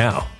[0.00, 0.39] now.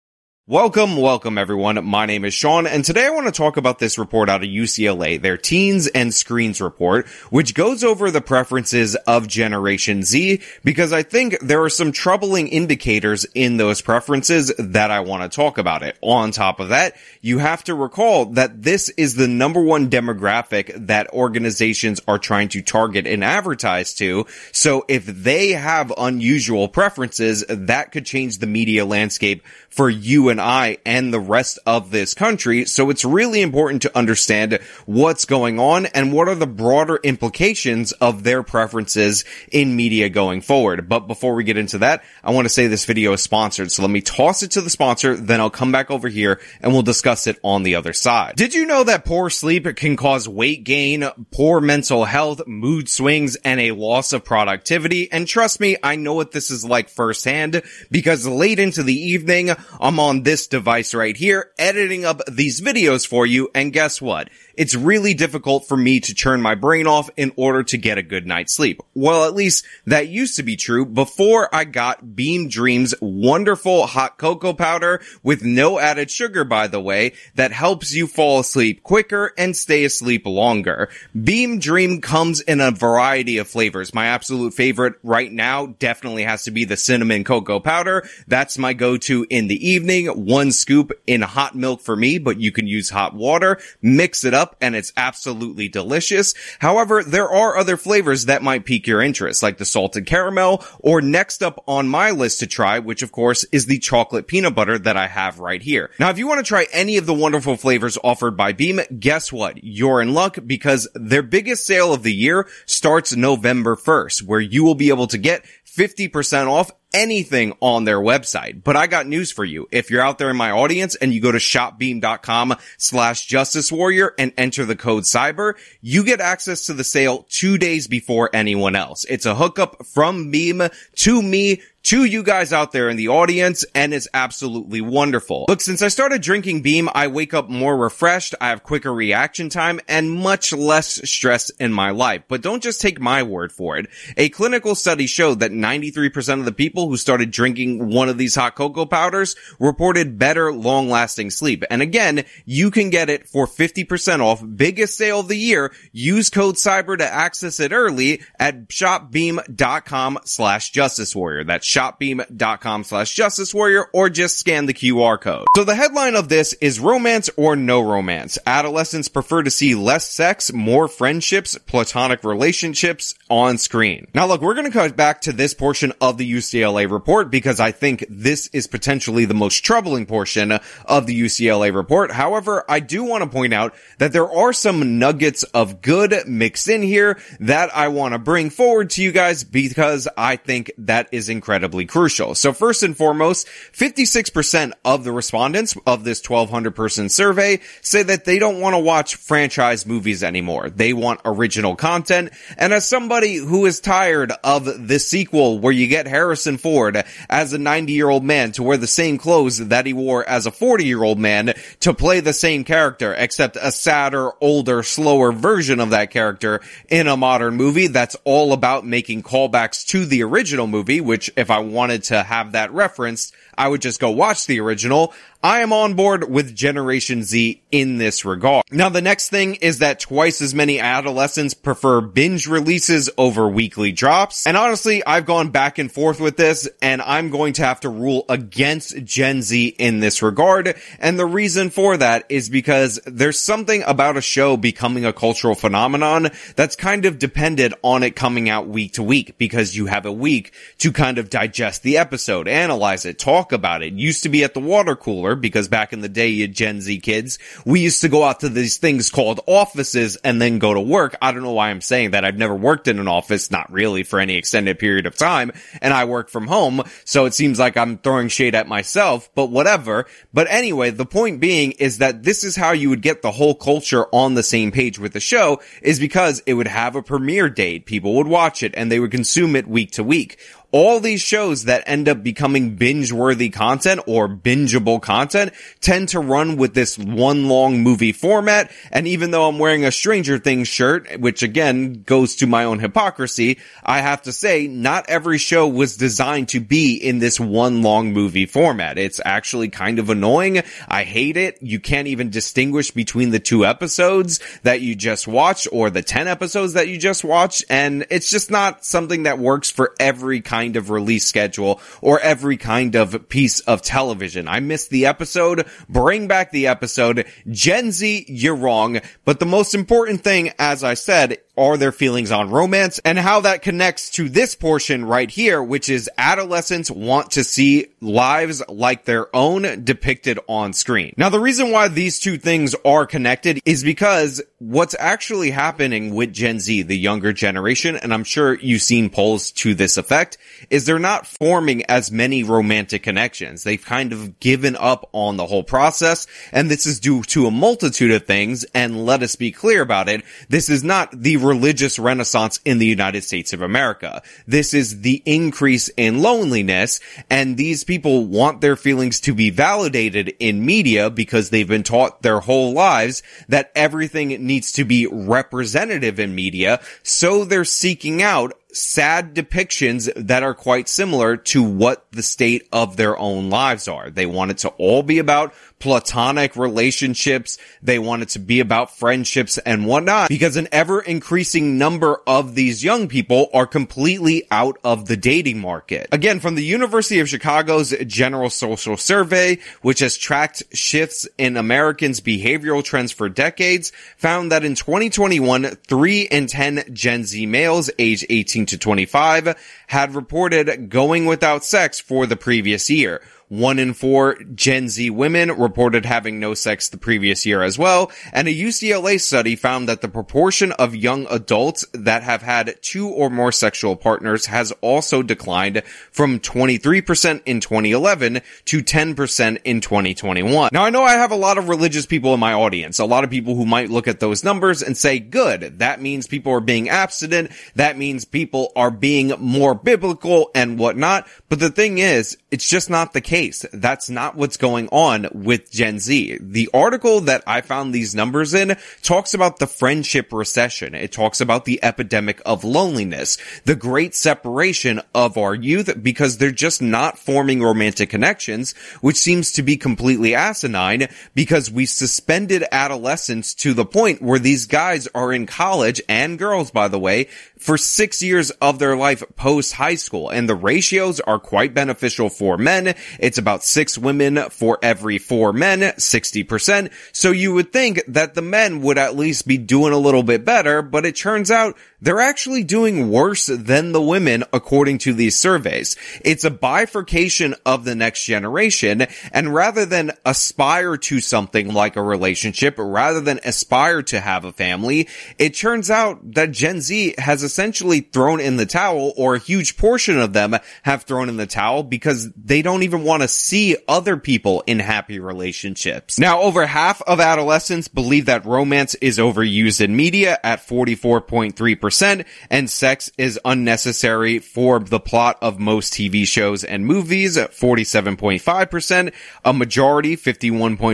[0.47, 1.85] Welcome, welcome everyone.
[1.85, 4.49] My name is Sean and today I want to talk about this report out of
[4.49, 10.93] UCLA, their teens and screens report, which goes over the preferences of Generation Z because
[10.93, 15.59] I think there are some troubling indicators in those preferences that I want to talk
[15.59, 15.95] about it.
[16.01, 20.87] On top of that, you have to recall that this is the number one demographic
[20.87, 24.25] that organizations are trying to target and advertise to.
[24.51, 30.41] So if they have unusual preferences, that could change the media landscape for you and
[30.41, 32.65] I and the rest of this country.
[32.65, 37.91] So it's really important to understand what's going on and what are the broader implications
[37.91, 40.89] of their preferences in media going forward.
[40.89, 43.71] But before we get into that, I want to say this video is sponsored.
[43.71, 45.15] So let me toss it to the sponsor.
[45.15, 48.35] Then I'll come back over here and we'll discuss it on the other side.
[48.37, 53.35] Did you know that poor sleep can cause weight gain, poor mental health, mood swings,
[53.37, 55.11] and a loss of productivity?
[55.11, 57.61] And trust me, I know what this is like firsthand
[57.91, 63.07] because late into the evening, I'm on this device right here, editing up these videos
[63.07, 64.29] for you, and guess what?
[64.55, 68.03] It's really difficult for me to turn my brain off in order to get a
[68.03, 68.81] good night's sleep.
[68.93, 74.17] Well, at least that used to be true before I got Beam Dreams wonderful hot
[74.17, 79.33] cocoa powder with no added sugar, by the way, that helps you fall asleep quicker
[79.37, 80.89] and stay asleep longer.
[81.23, 83.93] Beam Dream comes in a variety of flavors.
[83.93, 88.07] My absolute favorite right now definitely has to be the cinnamon cocoa powder.
[88.27, 90.07] That's my go-to in the evening.
[90.07, 93.59] One scoop in hot milk for me, but you can use hot water.
[93.81, 96.33] Mix it up and it's absolutely delicious.
[96.59, 101.01] However, there are other flavors that might pique your interest, like the salted caramel or
[101.01, 104.77] next up on my list to try, which of course is the chocolate peanut butter
[104.77, 105.91] that I have right here.
[105.99, 109.31] Now, if you want to try any of the wonderful flavors offered by Beam, guess
[109.31, 109.63] what?
[109.63, 114.63] You're in luck because their biggest sale of the year starts November 1st, where you
[114.63, 115.45] will be able to get
[115.75, 118.63] 50% off anything on their website.
[118.63, 119.67] But I got news for you.
[119.71, 124.13] If you're out there in my audience and you go to shopbeam.com slash justice warrior
[124.19, 128.75] and enter the code cyber, you get access to the sale two days before anyone
[128.75, 129.05] else.
[129.05, 130.61] It's a hookup from Beam
[130.95, 135.45] to me to you guys out there in the audience, and it's absolutely wonderful.
[135.47, 139.49] Look, since I started drinking Beam, I wake up more refreshed, I have quicker reaction
[139.49, 142.23] time, and much less stress in my life.
[142.27, 143.87] But don't just take my word for it.
[144.17, 148.35] A clinical study showed that 93% of the people who started drinking one of these
[148.35, 151.63] hot cocoa powders reported better long-lasting sleep.
[151.69, 155.73] And again, you can get it for 50% off, biggest sale of the year.
[155.91, 160.71] Use code CYBER to access it early at shopbeam.com slash.
[160.71, 165.47] That's shopbeam.com slash justice warrior or just scan the QR code.
[165.55, 168.37] So the headline of this is romance or no romance.
[168.45, 174.07] Adolescents prefer to see less sex, more friendships, platonic relationships on screen.
[174.13, 177.59] Now look, we're going to cut back to this portion of the UCLA report because
[177.59, 182.11] I think this is potentially the most troubling portion of the UCLA report.
[182.11, 186.67] However, I do want to point out that there are some nuggets of good mixed
[186.67, 191.07] in here that I want to bring forward to you guys because I think that
[191.11, 191.29] is
[191.61, 192.33] incredibly crucial.
[192.33, 198.25] So first and foremost, 56% of the respondents of this 1200 person survey say that
[198.25, 200.71] they don't want to watch franchise movies anymore.
[200.71, 202.31] They want original content.
[202.57, 207.53] And as somebody who is tired of the sequel where you get Harrison Ford as
[207.53, 210.51] a 90 year old man to wear the same clothes that he wore as a
[210.51, 215.79] 40 year old man to play the same character, except a sadder, older, slower version
[215.79, 220.65] of that character in a modern movie that's all about making callbacks to the original
[220.71, 224.59] movie, which if I wanted to have that referenced, I would just go watch the
[224.59, 225.13] original.
[225.43, 228.63] I am on board with Generation Z in this regard.
[228.71, 233.91] Now, the next thing is that twice as many adolescents prefer binge releases over weekly
[233.91, 234.45] drops.
[234.45, 237.89] And honestly, I've gone back and forth with this, and I'm going to have to
[237.89, 240.75] rule against Gen Z in this regard.
[240.99, 245.55] And the reason for that is because there's something about a show becoming a cultural
[245.55, 250.05] phenomenon that's kind of dependent on it coming out week to week because you have
[250.05, 253.93] a week to kind of digest the episode, analyze it, talk about it.
[253.93, 256.81] it used to be at the water cooler because back in the day, you Gen
[256.81, 260.73] Z kids, we used to go out to these things called offices and then go
[260.73, 261.15] to work.
[261.21, 262.23] I don't know why I'm saying that.
[262.23, 265.93] I've never worked in an office, not really for any extended period of time, and
[265.93, 270.05] I work from home, so it seems like I'm throwing shade at myself, but whatever.
[270.33, 273.55] But anyway, the point being is that this is how you would get the whole
[273.55, 277.49] culture on the same page with the show is because it would have a premiere
[277.49, 277.85] date.
[277.85, 280.37] People would watch it and they would consume it week to week
[280.71, 286.19] all these shows that end up becoming binge worthy content or bingeable content tend to
[286.19, 288.71] run with this one long movie format.
[288.91, 292.79] And even though I'm wearing a Stranger Things shirt, which again goes to my own
[292.79, 297.81] hypocrisy, I have to say not every show was designed to be in this one
[297.81, 298.97] long movie format.
[298.97, 300.63] It's actually kind of annoying.
[300.87, 301.57] I hate it.
[301.61, 306.27] You can't even distinguish between the two episodes that you just watched or the 10
[306.27, 307.65] episodes that you just watched.
[307.69, 312.19] And it's just not something that works for every kind kind of release schedule or
[312.19, 314.47] every kind of piece of television.
[314.47, 315.65] I missed the episode.
[315.89, 317.25] Bring back the episode.
[317.49, 318.99] Gen Z, you're wrong.
[319.25, 323.41] But the most important thing, as I said, are their feelings on romance and how
[323.41, 329.05] that connects to this portion right here, which is adolescents want to see lives like
[329.05, 331.13] their own depicted on screen.
[331.17, 336.33] Now, the reason why these two things are connected is because what's actually happening with
[336.33, 340.39] Gen Z, the younger generation, and I'm sure you've seen polls to this effect,
[340.71, 343.63] is they're not forming as many romantic connections.
[343.63, 347.51] They've kind of given up on the whole process, and this is due to a
[347.51, 350.23] multitude of things, and let us be clear about it.
[350.49, 354.21] This is not the religious renaissance in the United States of America.
[354.47, 360.33] This is the increase in loneliness and these people want their feelings to be validated
[360.39, 366.21] in media because they've been taught their whole lives that everything needs to be representative
[366.21, 366.79] in media.
[367.03, 372.95] So they're seeking out sad depictions that are quite similar to what the state of
[372.95, 374.09] their own lives are.
[374.09, 377.57] They want it to all be about platonic relationships.
[377.81, 382.55] They want it to be about friendships and whatnot because an ever increasing number of
[382.55, 386.07] these young people are completely out of the dating market.
[386.11, 392.21] Again, from the University of Chicago's General Social Survey, which has tracked shifts in Americans'
[392.21, 398.25] behavioral trends for decades, found that in 2021, three in 10 Gen Z males aged
[398.29, 403.21] 18 to 25 had reported going without sex for the previous year
[403.51, 408.09] one in four Gen Z women reported having no sex the previous year as well.
[408.31, 413.09] And a UCLA study found that the proportion of young adults that have had two
[413.09, 420.69] or more sexual partners has also declined from 23% in 2011 to 10% in 2021.
[420.71, 423.25] Now I know I have a lot of religious people in my audience, a lot
[423.25, 426.61] of people who might look at those numbers and say, good, that means people are
[426.61, 427.51] being abstinent.
[427.75, 431.27] That means people are being more biblical and whatnot.
[431.49, 433.65] But the thing is, it's just not the case.
[433.71, 436.37] That's not what's going on with Gen Z.
[436.41, 440.93] The article that I found these numbers in talks about the friendship recession.
[440.93, 446.51] It talks about the epidemic of loneliness, the great separation of our youth because they're
[446.51, 453.53] just not forming romantic connections, which seems to be completely asinine because we suspended adolescence
[453.53, 457.29] to the point where these guys are in college and girls, by the way,
[457.61, 460.29] for six years of their life post high school.
[460.29, 462.95] And the ratios are quite beneficial for men.
[463.19, 466.91] It's about six women for every four men, 60%.
[467.13, 470.43] So you would think that the men would at least be doing a little bit
[470.43, 475.37] better, but it turns out they're actually doing worse than the women according to these
[475.37, 475.95] surveys.
[476.25, 479.05] It's a bifurcation of the next generation.
[479.31, 484.51] And rather than aspire to something like a relationship, rather than aspire to have a
[484.51, 489.39] family, it turns out that Gen Z has essentially thrown in the towel or a
[489.39, 493.27] huge portion of them have thrown in the towel because they don't even want to
[493.27, 496.17] see other people in happy relationships.
[496.17, 502.69] Now, over half of adolescents believe that romance is overused in media at 44.3% and
[502.69, 509.53] sex is unnecessary for the plot of most TV shows and movies, at 47.5%, a
[509.53, 510.93] majority, 51.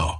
[0.00, 0.19] now.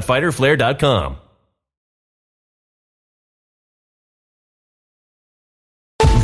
[0.00, 1.27] www.fighterflare.com.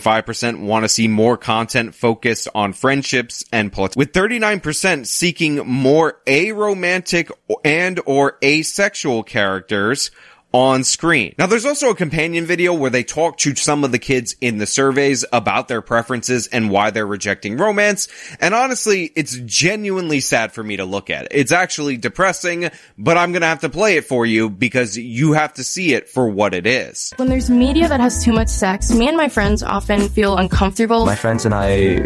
[0.00, 6.20] 5% want to see more content focused on friendships and politics, with 39% seeking more
[6.26, 7.30] aromantic
[7.64, 10.10] and or asexual characters
[10.52, 11.34] on screen.
[11.38, 14.58] Now there's also a companion video where they talk to some of the kids in
[14.58, 18.08] the surveys about their preferences and why they're rejecting romance.
[18.40, 21.28] And honestly, it's genuinely sad for me to look at.
[21.30, 25.32] It's actually depressing, but I'm going to have to play it for you because you
[25.32, 27.12] have to see it for what it is.
[27.16, 31.06] When there's media that has too much sex, me and my friends often feel uncomfortable.
[31.06, 32.00] My friends and I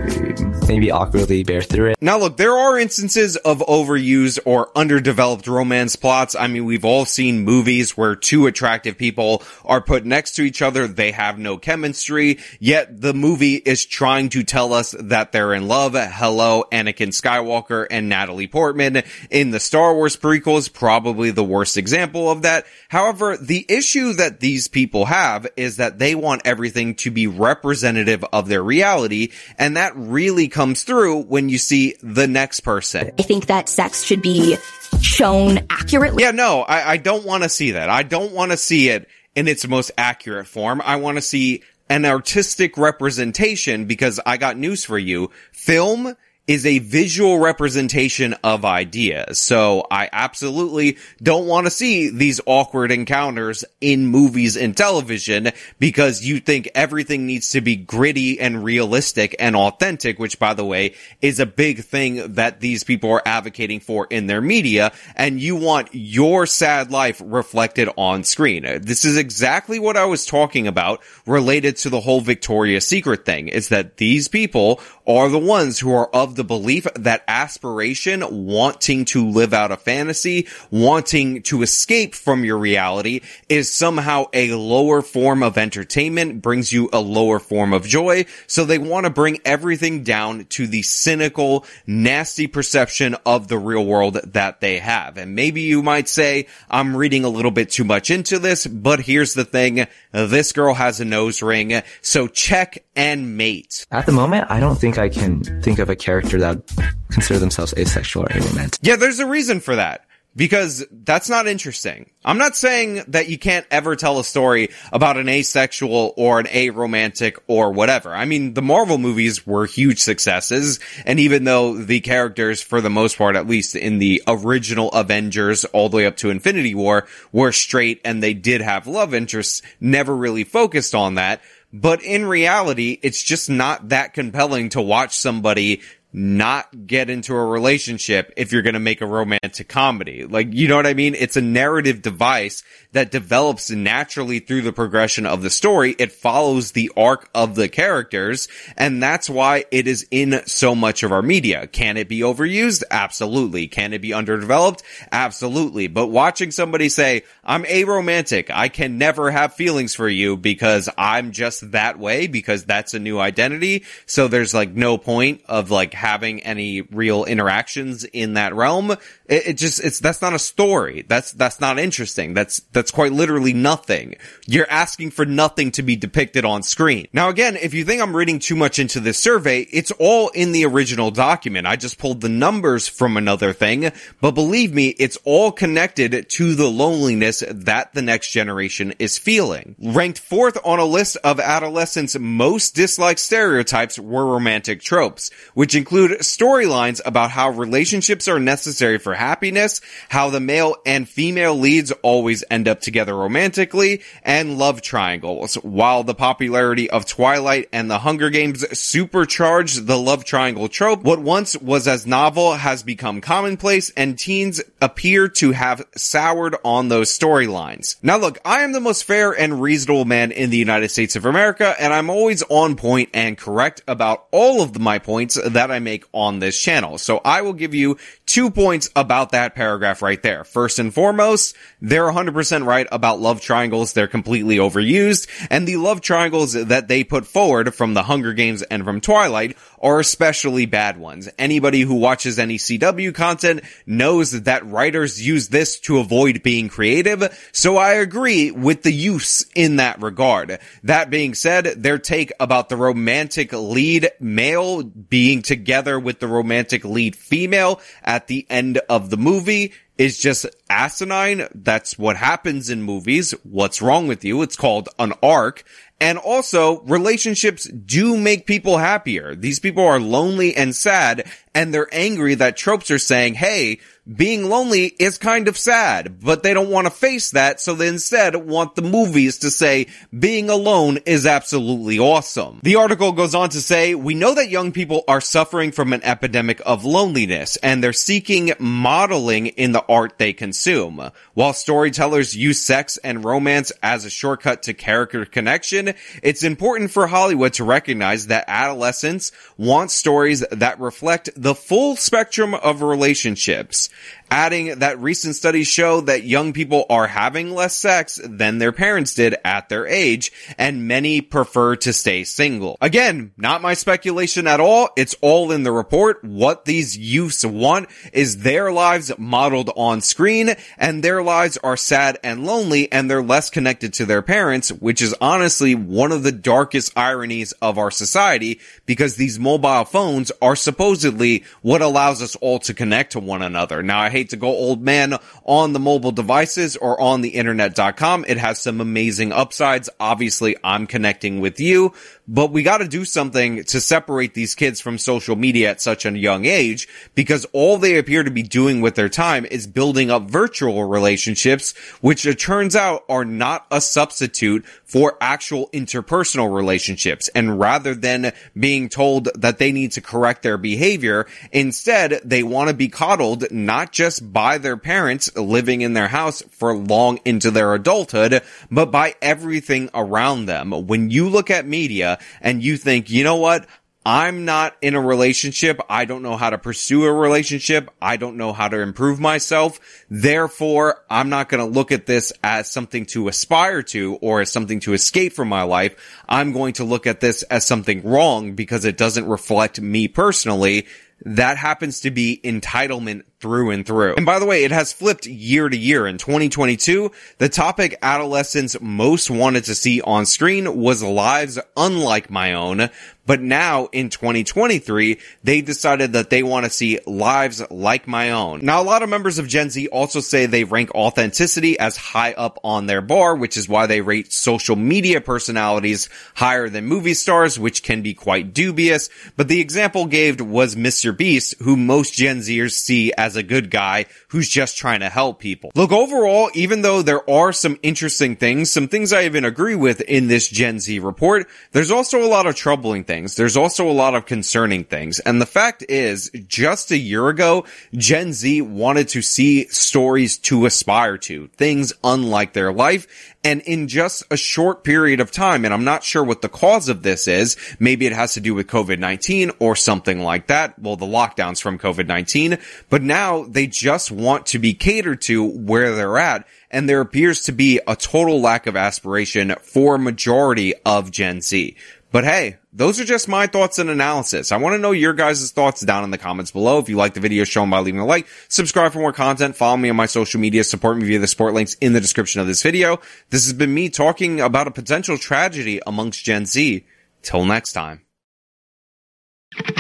[0.66, 1.96] maybe awkwardly bear through it.
[2.00, 6.34] Now look, there are instances of overused or underdeveloped romance plots.
[6.34, 10.42] I mean, we've all seen movies where two two attractive people are put next to
[10.42, 10.88] each other.
[10.88, 15.68] They have no chemistry, yet the movie is trying to tell us that they're in
[15.68, 15.94] love.
[15.94, 22.28] Hello, Anakin Skywalker and Natalie Portman in the Star Wars prequels, probably the worst example
[22.28, 22.66] of that.
[22.88, 28.24] However, the issue that these people have is that they want everything to be representative
[28.32, 33.12] of their reality, and that really comes through when you see the next person.
[33.16, 34.56] I think that sex should be
[35.00, 36.22] shown accurately.
[36.22, 37.90] Yeah, no, I, I don't want to see that.
[37.90, 40.80] I don't want to see it in its most accurate form.
[40.84, 45.30] I want to see an artistic representation because I got news for you.
[45.52, 49.38] Film is a visual representation of ideas.
[49.38, 56.24] So I absolutely don't want to see these awkward encounters in movies and television because
[56.24, 60.94] you think everything needs to be gritty and realistic and authentic, which by the way
[61.22, 64.92] is a big thing that these people are advocating for in their media.
[65.16, 68.64] And you want your sad life reflected on screen.
[68.82, 73.48] This is exactly what I was talking about related to the whole Victoria's Secret thing
[73.48, 79.04] is that these people are the ones who are of the belief that aspiration, wanting
[79.04, 85.02] to live out a fantasy, wanting to escape from your reality is somehow a lower
[85.02, 88.24] form of entertainment, brings you a lower form of joy.
[88.46, 93.84] So they want to bring everything down to the cynical, nasty perception of the real
[93.84, 95.18] world that they have.
[95.18, 99.00] And maybe you might say, I'm reading a little bit too much into this, but
[99.00, 99.86] here's the thing.
[100.14, 103.86] This girl has a nose ring, so check and mate.
[103.90, 106.62] At the moment, I don't think I can think of a character that
[107.10, 108.78] consider themselves asexual or aromantic.
[108.82, 112.10] Yeah, there's a reason for that because that's not interesting.
[112.24, 116.46] I'm not saying that you can't ever tell a story about an asexual or an
[116.46, 118.14] aromantic or whatever.
[118.14, 122.90] I mean, the Marvel movies were huge successes, and even though the characters, for the
[122.90, 127.06] most part, at least in the original Avengers all the way up to Infinity War,
[127.32, 131.42] were straight and they did have love interests, never really focused on that.
[131.72, 135.82] But in reality, it's just not that compelling to watch somebody
[136.16, 140.24] not get into a relationship if you're going to make a romantic comedy.
[140.24, 141.16] Like, you know what I mean?
[141.16, 145.96] It's a narrative device that develops naturally through the progression of the story.
[145.98, 148.46] It follows the arc of the characters.
[148.76, 151.66] And that's why it is in so much of our media.
[151.66, 152.84] Can it be overused?
[152.92, 153.66] Absolutely.
[153.66, 154.84] Can it be underdeveloped?
[155.10, 155.88] Absolutely.
[155.88, 158.50] But watching somebody say, I'm aromantic.
[158.50, 162.98] I can never have feelings for you because I'm just that way because that's a
[162.98, 163.84] new identity.
[164.06, 168.92] So there's like no point of like having any real interactions in that realm.
[169.26, 171.04] It, it, just, it's, that's not a story.
[171.06, 172.32] That's, that's not interesting.
[172.32, 174.16] That's, that's quite literally nothing.
[174.46, 177.08] You're asking for nothing to be depicted on screen.
[177.12, 180.52] Now again, if you think I'm reading too much into this survey, it's all in
[180.52, 181.66] the original document.
[181.66, 186.54] I just pulled the numbers from another thing, but believe me, it's all connected to
[186.54, 189.74] the loneliness that the next generation is feeling.
[189.82, 195.94] Ranked fourth on a list of adolescents' most disliked stereotypes were romantic tropes, which include
[195.94, 201.92] include storylines about how relationships are necessary for happiness, how the male and female leads
[202.02, 205.54] always end up together romantically, and love triangles.
[205.56, 211.20] While the popularity of Twilight and the Hunger Games supercharged the love triangle trope, what
[211.20, 217.10] once was as novel has become commonplace and teens appear to have soured on those
[217.24, 217.96] storylines.
[218.02, 221.24] Now look, I am the most fair and reasonable man in the United States of
[221.24, 225.78] America, and I'm always on point and correct about all of my points that I
[225.78, 226.98] make on this channel.
[226.98, 230.44] So I will give you two points about that paragraph right there.
[230.44, 233.92] First and foremost, they're 100% right about love triangles.
[233.92, 235.26] They're completely overused.
[235.50, 239.56] And the love triangles that they put forward from the Hunger Games and from Twilight
[239.84, 241.28] are especially bad ones.
[241.38, 247.22] Anybody who watches any CW content knows that writers use this to avoid being creative.
[247.52, 250.58] So I agree with the use in that regard.
[250.82, 256.84] That being said, their take about the romantic lead male being together with the romantic
[256.86, 261.46] lead female at the end of the movie is just asinine.
[261.54, 263.32] That's what happens in movies.
[263.44, 264.42] What's wrong with you?
[264.42, 265.64] It's called an arc.
[266.00, 269.34] And also, relationships do make people happier.
[269.34, 274.50] These people are lonely and sad, and they're angry that tropes are saying, hey, being
[274.50, 278.36] lonely is kind of sad, but they don't want to face that, so they instead
[278.36, 279.86] want the movies to say
[280.16, 282.60] being alone is absolutely awesome.
[282.62, 286.04] The article goes on to say, we know that young people are suffering from an
[286.04, 291.10] epidemic of loneliness, and they're seeking modeling in the art they consume.
[291.32, 297.06] While storytellers use sex and romance as a shortcut to character connection, it's important for
[297.06, 303.90] Hollywood to recognize that adolescents want stories that reflect the full spectrum of relationships
[304.30, 309.14] adding that recent studies show that young people are having less sex than their parents
[309.14, 312.76] did at their age, and many prefer to stay single.
[312.80, 314.88] Again, not my speculation at all.
[314.96, 316.24] It's all in the report.
[316.24, 322.18] What these youths want is their lives modeled on screen, and their lives are sad
[322.24, 326.32] and lonely, and they're less connected to their parents, which is honestly one of the
[326.32, 332.58] darkest ironies of our society, because these mobile phones are supposedly what allows us all
[332.58, 333.82] to connect to one another.
[333.82, 338.24] Now, I hate to go old man on the mobile devices or on the internet.com.
[338.28, 339.90] It has some amazing upsides.
[339.98, 341.92] Obviously, I'm connecting with you,
[342.26, 346.06] but we got to do something to separate these kids from social media at such
[346.06, 350.10] a young age because all they appear to be doing with their time is building
[350.10, 357.28] up virtual relationships, which it turns out are not a substitute for actual interpersonal relationships.
[357.34, 362.68] And rather than being told that they need to correct their behavior, instead they want
[362.68, 367.50] to be coddled not just by their parents living in their house for long into
[367.50, 370.70] their adulthood, but by everything around them.
[370.86, 373.66] When you look at media and you think, you know what?
[374.06, 375.80] I'm not in a relationship.
[375.88, 377.90] I don't know how to pursue a relationship.
[378.02, 379.80] I don't know how to improve myself.
[380.10, 384.52] Therefore, I'm not going to look at this as something to aspire to or as
[384.52, 385.96] something to escape from my life.
[386.28, 390.86] I'm going to look at this as something wrong because it doesn't reflect me personally.
[391.22, 394.14] That happens to be entitlement through and through.
[394.14, 396.06] And by the way, it has flipped year to year.
[396.06, 402.54] In 2022, the topic adolescents most wanted to see on screen was lives unlike my
[402.54, 402.88] own,
[403.26, 408.64] but now in 2023, they decided that they want to see lives like my own.
[408.64, 412.32] Now, a lot of members of Gen Z also say they rank authenticity as high
[412.32, 417.14] up on their bar, which is why they rate social media personalities higher than movie
[417.14, 419.08] stars, which can be quite dubious.
[419.36, 421.16] But the example gave was Mr.
[421.16, 425.38] Beast, who most Gen Zers see as a good guy who's just trying to help
[425.38, 425.70] people.
[425.74, 430.00] Look, overall, even though there are some interesting things, some things I even agree with
[430.02, 433.36] in this Gen Z report, there's also a lot of troubling things things.
[433.36, 435.20] There's also a lot of concerning things.
[435.20, 440.66] And the fact is, just a year ago, Gen Z wanted to see stories to
[440.66, 443.33] aspire to, things unlike their life.
[443.44, 446.88] And in just a short period of time, and I'm not sure what the cause
[446.88, 450.78] of this is, maybe it has to do with COVID-19 or something like that.
[450.78, 455.94] Well, the lockdowns from COVID-19, but now they just want to be catered to where
[455.94, 456.46] they're at.
[456.70, 461.42] And there appears to be a total lack of aspiration for a majority of Gen
[461.42, 461.76] Z.
[462.14, 464.52] But hey, those are just my thoughts and analysis.
[464.52, 466.78] I want to know your guys' thoughts down in the comments below.
[466.78, 469.56] If you like the video, show them by leaving a like, subscribe for more content,
[469.56, 472.40] follow me on my social media, support me via the support links in the description
[472.40, 473.00] of this video.
[473.30, 476.86] This has been me talking about a potential tragedy amongst Gen Z.
[477.22, 478.02] Till next time.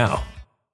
[0.00, 0.29] now.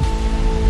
[0.00, 0.29] Bye.